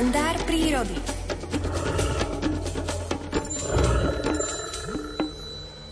kalendár 0.00 0.32
prírody. 0.48 0.96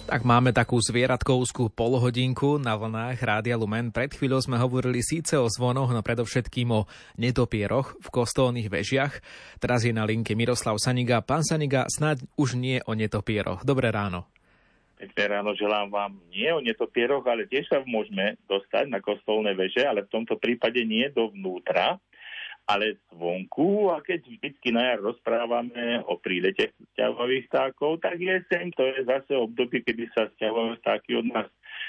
Tak 0.08 0.24
máme 0.24 0.56
takú 0.56 0.80
zvieratkovskú 0.80 1.68
polhodinku 1.68 2.56
na 2.56 2.72
vlnách 2.80 3.20
Rádia 3.20 3.60
Lumen. 3.60 3.92
Pred 3.92 4.16
chvíľou 4.16 4.40
sme 4.40 4.56
hovorili 4.56 5.04
síce 5.04 5.36
o 5.36 5.44
zvonoch, 5.44 5.92
no 5.92 6.00
predovšetkým 6.00 6.72
o 6.72 6.88
netopieroch 7.20 8.00
v 8.00 8.08
kostolných 8.08 8.72
vežiach. 8.72 9.20
Teraz 9.60 9.84
je 9.84 9.92
na 9.92 10.08
linke 10.08 10.32
Miroslav 10.32 10.80
Saniga. 10.80 11.20
Pán 11.20 11.44
Saniga, 11.44 11.84
snáď 11.84 12.24
už 12.40 12.56
nie 12.56 12.80
o 12.88 12.96
netopieroch. 12.96 13.60
Dobré 13.60 13.92
ráno. 13.92 14.24
Pekné 14.96 15.36
ráno 15.36 15.52
želám 15.52 15.92
vám 15.92 16.16
nie 16.32 16.48
o 16.48 16.64
netopieroch, 16.64 17.28
ale 17.28 17.44
tiež 17.44 17.68
sa 17.68 17.84
môžeme 17.84 18.40
dostať 18.48 18.88
na 18.88 19.04
kostolné 19.04 19.52
veže, 19.52 19.84
ale 19.84 20.08
v 20.08 20.16
tomto 20.16 20.40
prípade 20.40 20.80
nie 20.88 21.12
dovnútra, 21.12 22.00
ale 22.68 23.00
zvonku 23.08 23.88
a 23.88 24.04
keď 24.04 24.28
vždycky 24.28 24.68
na 24.76 24.92
jar 24.92 25.00
rozprávame 25.00 26.04
o 26.04 26.20
prílete 26.20 26.76
sťahových 26.92 27.48
vtákov, 27.48 28.04
tak 28.04 28.20
jeseň 28.20 28.76
to 28.76 28.84
je 28.84 29.08
zase 29.08 29.32
obdobie, 29.32 29.80
kedy 29.80 30.04
sa 30.12 30.28
sťahové 30.36 30.76
vtáky 30.84 31.16
od 31.16 31.26
nás 31.32 31.48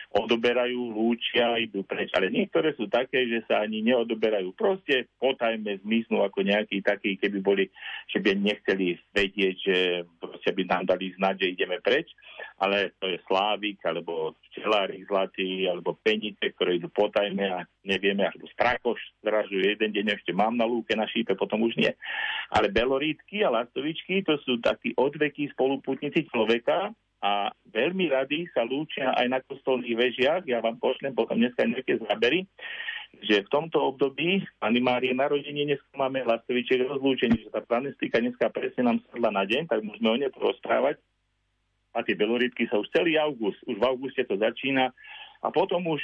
odoberajú, 0.10 0.90
lúčia, 0.90 1.62
idú 1.62 1.86
preč. 1.86 2.10
Ale 2.18 2.34
niektoré 2.34 2.74
sú 2.74 2.90
také, 2.90 3.30
že 3.30 3.46
sa 3.46 3.62
ani 3.62 3.86
neodoberajú. 3.86 4.58
Proste 4.58 5.06
potajme 5.22 5.78
zmiznú 5.86 6.26
ako 6.26 6.42
nejaký 6.42 6.82
taký, 6.82 7.14
keby 7.22 7.38
boli, 7.44 7.66
že 8.10 8.18
by 8.18 8.34
nechceli 8.34 8.98
vedieť, 9.14 9.56
že 9.62 9.78
proste 10.40 10.56
by 10.56 10.64
nám 10.72 10.88
dali 10.88 11.12
znať, 11.20 11.36
že 11.36 11.52
ideme 11.52 11.84
preč. 11.84 12.08
Ale 12.64 12.96
to 13.04 13.12
je 13.12 13.20
slávik, 13.28 13.84
alebo 13.84 14.40
včelári 14.48 15.04
zlatý, 15.04 15.68
alebo 15.68 16.00
penice, 16.00 16.40
ktoré 16.56 16.80
idú 16.80 16.88
potajme 16.88 17.44
a 17.44 17.68
nevieme, 17.84 18.24
alebo 18.24 18.48
strakoš 18.56 19.00
zražujú 19.20 19.68
jeden 19.68 19.92
deň 19.92 20.16
ešte 20.16 20.32
mám 20.32 20.56
na 20.56 20.64
lúke, 20.64 20.96
na 20.96 21.04
šípe, 21.12 21.36
potom 21.36 21.68
už 21.68 21.76
nie. 21.76 21.92
Ale 22.56 22.72
belorítky 22.72 23.44
a 23.44 23.52
lastovičky, 23.52 24.24
to 24.24 24.40
sú 24.48 24.64
takí 24.64 24.96
odvekí 24.96 25.52
spoluputníci 25.52 26.32
človeka, 26.32 26.96
a 27.20 27.52
veľmi 27.76 28.08
rady 28.08 28.48
sa 28.56 28.64
lúčia 28.64 29.12
aj 29.12 29.28
na 29.28 29.44
kostolných 29.44 29.92
vežiach. 29.92 30.48
Ja 30.48 30.64
vám 30.64 30.80
pošlem 30.80 31.12
potom 31.12 31.36
dneska 31.36 31.68
nejaké 31.68 32.00
zábery, 32.00 32.48
že 33.20 33.44
v 33.46 33.52
tomto 33.52 33.82
období 33.96 34.46
Pani 34.62 34.80
Márie 34.80 35.12
narodenie 35.12 35.66
dneska 35.66 35.90
máme 35.98 36.24
lastoviček 36.24 36.86
rozlúčenie, 36.88 37.46
že 37.46 37.54
tá 37.54 37.62
planistika 37.62 38.22
dneska 38.22 38.48
presne 38.54 38.86
nám 38.86 38.98
sadla 39.10 39.30
na 39.34 39.44
deň, 39.44 39.68
tak 39.68 39.82
môžeme 39.82 40.10
o 40.10 40.18
nej 40.20 40.32
porozprávať. 40.32 41.02
A 41.98 42.06
tie 42.06 42.14
beloritky 42.14 42.70
sa 42.70 42.78
už 42.78 42.88
celý 42.94 43.18
august, 43.18 43.58
už 43.66 43.82
v 43.82 43.88
auguste 43.90 44.22
to 44.22 44.38
začína, 44.38 44.94
a 45.40 45.56
potom 45.56 45.80
už 45.88 46.04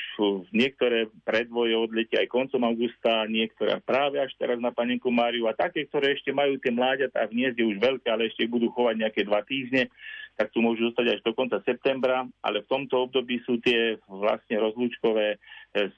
niektoré 0.56 1.12
predvoje 1.28 1.76
odletia 1.76 2.24
aj 2.24 2.32
koncom 2.32 2.72
augusta, 2.72 3.28
niektoré 3.28 3.84
práve 3.84 4.16
až 4.16 4.32
teraz 4.40 4.56
na 4.64 4.72
panenku 4.72 5.12
Máriu. 5.12 5.52
A 5.52 5.58
také, 5.58 5.84
ktoré 5.92 6.16
ešte 6.16 6.32
majú 6.32 6.56
tie 6.56 6.72
mláďatá 6.72 7.28
v 7.28 7.36
hniezde 7.36 7.68
už 7.68 7.76
veľké, 7.84 8.08
ale 8.08 8.32
ešte 8.32 8.48
budú 8.48 8.72
chovať 8.72 8.96
nejaké 8.96 9.28
dva 9.28 9.44
týždne, 9.44 9.92
tak 10.36 10.52
tu 10.52 10.60
môžu 10.60 10.92
zostať 10.92 11.16
až 11.16 11.20
do 11.24 11.32
konca 11.32 11.64
septembra, 11.64 12.28
ale 12.44 12.62
v 12.64 12.70
tomto 12.70 13.08
období 13.08 13.40
sú 13.48 13.60
tie 13.64 13.96
vlastne 14.04 14.60
rozlúčkové 14.60 15.36
e, 15.36 15.38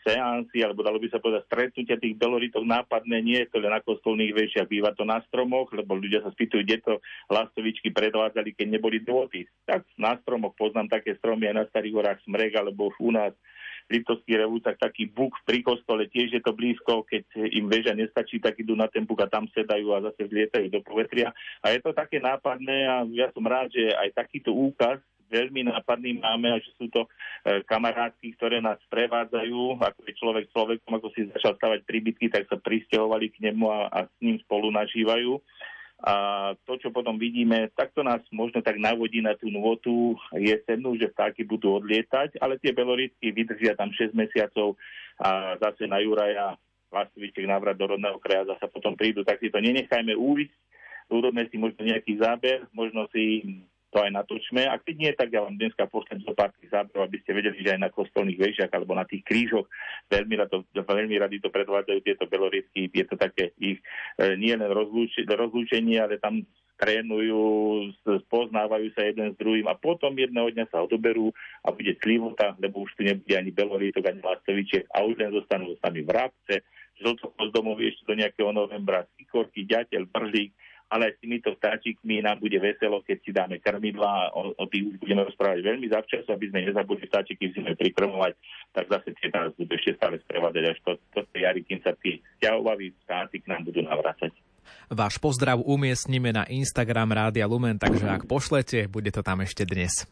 seansy, 0.06 0.62
alebo 0.62 0.86
dalo 0.86 1.02
by 1.02 1.10
sa 1.10 1.18
povedať 1.18 1.50
stretnutia 1.50 1.98
tých 1.98 2.14
beloritov 2.14 2.62
nápadné, 2.62 3.18
nie 3.26 3.42
je 3.42 3.50
to 3.50 3.58
len 3.58 3.74
na 3.74 3.82
kostolných 3.82 4.38
vešiach, 4.38 4.70
býva 4.70 4.94
to 4.94 5.04
na 5.10 5.18
stromoch, 5.26 5.74
lebo 5.74 5.98
ľudia 5.98 6.22
sa 6.22 6.30
spýtujú, 6.30 6.62
kde 6.62 6.78
to 6.86 6.94
lastovičky 7.34 7.90
predvádzali, 7.90 8.54
keď 8.54 8.68
neboli 8.78 9.02
dôty. 9.02 9.50
Tak 9.66 9.90
na 9.98 10.16
stromoch 10.22 10.54
poznám 10.54 10.94
také 10.94 11.18
stromy 11.18 11.50
aj 11.50 11.56
na 11.58 11.66
Starých 11.74 11.98
horách 11.98 12.20
Smrek, 12.22 12.54
alebo 12.62 12.94
u 13.02 13.10
nás 13.10 13.34
Liptovský 13.88 14.36
revú, 14.36 14.60
tak 14.60 14.78
taký 14.78 15.08
buk 15.08 15.36
pri 15.48 15.64
kostole, 15.64 16.12
tiež 16.12 16.36
je 16.36 16.42
to 16.44 16.52
blízko, 16.52 17.08
keď 17.08 17.24
im 17.56 17.72
väža 17.72 17.96
nestačí, 17.96 18.38
tak 18.44 18.60
idú 18.60 18.76
na 18.76 18.92
ten 18.92 19.08
buk 19.08 19.24
a 19.24 19.32
tam 19.32 19.48
sedajú 19.56 19.96
a 19.96 20.04
zase 20.12 20.28
vlietajú 20.28 20.68
do 20.68 20.84
povetria. 20.84 21.32
A 21.64 21.72
je 21.72 21.80
to 21.80 21.96
také 21.96 22.20
nápadné 22.20 22.88
a 22.88 23.08
ja 23.16 23.32
som 23.32 23.48
rád, 23.48 23.72
že 23.72 23.96
aj 23.96 24.12
takýto 24.16 24.52
úkaz 24.52 25.00
veľmi 25.28 25.68
nápadný 25.68 26.24
máme 26.24 26.56
a 26.56 26.62
že 26.64 26.72
sú 26.80 26.88
to 26.88 27.04
e, 27.04 27.10
kamarátky, 27.68 28.36
ktoré 28.40 28.64
nás 28.64 28.80
prevádzajú, 28.88 29.80
ako 29.80 30.00
je 30.08 30.14
človek 30.16 30.46
človekom, 30.56 30.92
ako 30.96 31.08
si 31.12 31.28
začal 31.36 31.60
stavať 31.60 31.84
príbytky, 31.84 32.32
tak 32.32 32.48
sa 32.48 32.56
pristahovali 32.56 33.32
k 33.32 33.52
nemu 33.52 33.66
a, 33.68 33.80
a 33.92 34.00
s 34.08 34.16
ním 34.24 34.40
spolu 34.44 34.72
nažívajú. 34.72 35.40
A 35.98 36.54
to, 36.70 36.78
čo 36.78 36.94
potom 36.94 37.18
vidíme, 37.18 37.74
tak 37.74 37.90
to 37.98 38.06
nás 38.06 38.22
možno 38.30 38.62
tak 38.62 38.78
navodí 38.78 39.18
na 39.18 39.34
tú 39.34 39.50
nôtu 39.50 40.14
jesennú, 40.38 40.94
že 40.94 41.10
vtáky 41.10 41.42
budú 41.42 41.74
odlietať, 41.74 42.38
ale 42.38 42.62
tie 42.62 42.70
beloritky 42.70 43.34
vydržia 43.34 43.74
tam 43.74 43.90
6 43.90 44.14
mesiacov 44.14 44.78
a 45.18 45.58
zase 45.58 45.90
na 45.90 45.98
Juraja 45.98 46.54
Vlastoviček 46.94 47.50
návrat 47.50 47.76
do 47.76 47.98
rodného 47.98 48.22
kraja 48.22 48.46
zase 48.54 48.70
potom 48.70 48.94
prídu, 48.94 49.26
tak 49.26 49.42
si 49.42 49.50
to 49.50 49.58
nenechajme 49.58 50.14
újsť, 50.14 50.56
urobme 51.10 51.50
si 51.50 51.58
možno 51.58 51.82
nejaký 51.82 52.22
záber, 52.22 52.70
možno 52.78 53.10
si 53.10 53.58
to 53.98 54.06
aj 54.06 54.14
natočme. 54.14 54.62
A 54.70 54.78
keď 54.78 54.96
nie, 55.02 55.12
tak 55.18 55.34
ja 55.34 55.42
vám 55.42 55.58
dneska 55.58 55.90
pošlem 55.90 56.22
zo 56.22 56.38
pár 56.38 56.54
záberov, 56.70 57.10
aby 57.10 57.18
ste 57.26 57.34
vedeli, 57.34 57.58
že 57.66 57.74
aj 57.74 57.82
na 57.82 57.90
kostolných 57.90 58.38
vežiach 58.38 58.70
alebo 58.70 58.94
na 58.94 59.10
tých 59.10 59.26
krížoch 59.26 59.66
veľmi, 60.14 60.38
rado, 60.38 60.62
veľmi 60.70 61.18
radi 61.18 61.42
to 61.42 61.50
predvádzajú 61.50 62.00
tieto 62.06 62.30
belorisky. 62.30 62.94
Je 62.94 63.06
to 63.10 63.18
také 63.18 63.58
ich 63.58 63.82
e, 64.22 64.38
nie 64.38 64.54
len 64.54 64.70
rozlúč, 64.70 65.18
rozlúčenie, 65.26 65.98
ale 65.98 66.22
tam 66.22 66.46
trénujú, 66.78 67.42
spoznávajú 68.30 68.94
sa 68.94 69.10
jeden 69.10 69.34
s 69.34 69.40
druhým 69.42 69.66
a 69.66 69.74
potom 69.74 70.14
jedného 70.14 70.54
dňa 70.54 70.70
sa 70.70 70.86
odoberú 70.86 71.34
a 71.66 71.74
bude 71.74 71.98
slivota, 71.98 72.54
lebo 72.62 72.86
už 72.86 72.94
tu 72.94 73.02
nebude 73.02 73.34
ani 73.34 73.50
belorítok, 73.50 74.06
ani 74.06 74.22
lastovičiek 74.22 74.86
a 74.94 75.02
už 75.02 75.18
len 75.18 75.34
zostanú 75.34 75.74
sami 75.82 76.06
vrabce, 76.06 76.62
žltochod 77.02 77.50
domovy 77.50 77.90
ešte 77.90 78.06
do 78.06 78.14
nejakého 78.14 78.54
novembra, 78.54 79.10
sikorky, 79.18 79.66
ďateľ, 79.66 80.06
bržík, 80.06 80.54
ale 80.88 81.12
aj 81.12 81.14
s 81.20 81.22
týmito 81.24 81.52
vtáčikmi 81.52 82.24
nám 82.24 82.40
bude 82.40 82.56
veselo, 82.64 83.04
keď 83.04 83.18
si 83.20 83.32
dáme 83.36 83.60
krmidla, 83.60 84.32
o, 84.32 84.56
o 84.56 84.64
tých 84.72 84.88
už 84.88 84.96
budeme 85.04 85.28
rozprávať 85.28 85.60
veľmi 85.60 85.88
zavčasu, 85.92 86.32
aby 86.32 86.48
sme 86.48 86.64
nezabudli 86.64 87.06
vtáčiky 87.12 87.52
v 87.52 87.56
zime 87.60 87.74
prikrmovať, 87.76 88.34
tak 88.72 88.88
zase 88.88 89.12
tie 89.20 89.28
nás 89.32 89.52
budú 89.60 89.76
ešte 89.76 90.00
stále 90.00 90.16
sprevádzať 90.24 90.64
až 90.64 90.78
to, 90.88 90.92
to 91.12 91.20
jary, 91.36 91.62
kým 91.68 91.84
sa 91.84 91.92
tí 92.00 92.24
vzťahovaví 92.40 92.96
vtáci 93.04 93.44
k 93.44 93.50
nám 93.52 93.68
budú 93.68 93.84
navracať. 93.84 94.32
Váš 94.88 95.20
pozdrav 95.20 95.60
umiestnime 95.64 96.32
na 96.32 96.44
Instagram 96.48 97.12
Rádia 97.12 97.48
Lumen, 97.48 97.80
takže 97.80 98.08
ak 98.08 98.28
pošlete, 98.28 98.88
bude 98.88 99.12
to 99.12 99.24
tam 99.24 99.44
ešte 99.44 99.68
dnes. 99.68 100.08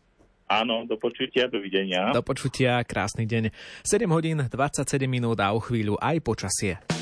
Áno, 0.45 0.85
do 0.85 0.95
počutia, 0.99 1.49
dovidenia. 1.49 2.13
Do 2.13 2.21
počutia, 2.21 2.77
krásny 2.85 3.25
deň. 3.25 3.49
7 3.81 4.05
hodín 4.13 4.45
27 4.45 5.09
minút 5.09 5.41
a 5.41 5.55
o 5.55 5.59
chvíľu 5.59 5.97
aj 5.97 6.21
počasie. 6.21 6.94